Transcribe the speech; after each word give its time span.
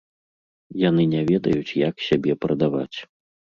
Яны 0.89 1.03
не 1.13 1.21
ведаюць, 1.33 1.77
як 1.83 1.95
сябе 2.07 2.39
прадаваць. 2.47 2.97